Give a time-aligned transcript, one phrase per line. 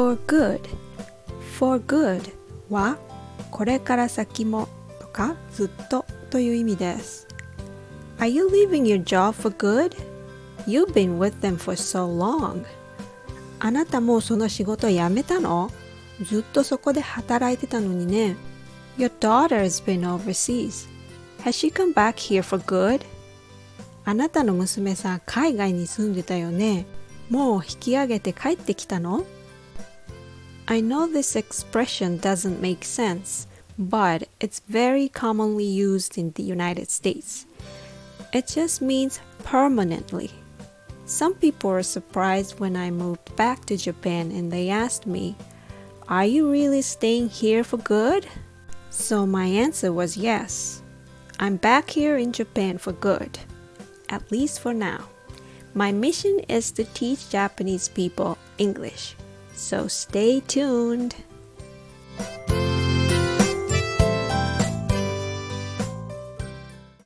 [0.00, 0.60] for good
[1.58, 2.32] for good
[2.70, 2.96] は
[3.50, 4.66] これから先も
[4.98, 7.28] とかずっとという意味です
[8.18, 9.94] Are you leaving your job for good?
[10.66, 12.64] You've been with them for so long
[13.58, 15.70] あなたもうその仕事辞めたの
[16.22, 18.36] ずっとそこで働いてたのにね
[18.96, 20.88] Your daughter has been overseas
[21.44, 23.02] Has she come back here for good?
[24.06, 26.86] あなたの娘さん海外に住んでたよね
[27.28, 29.26] もう引き上げて帰ってきたの
[30.70, 36.92] I know this expression doesn't make sense, but it's very commonly used in the United
[36.92, 37.44] States.
[38.32, 40.30] It just means permanently.
[41.06, 45.34] Some people were surprised when I moved back to Japan and they asked me,
[46.06, 48.28] Are you really staying here for good?
[48.90, 50.82] So my answer was yes.
[51.40, 53.40] I'm back here in Japan for good,
[54.08, 55.08] at least for now.
[55.74, 59.16] My mission is to teach Japanese people English.
[59.60, 61.14] So stay tuned.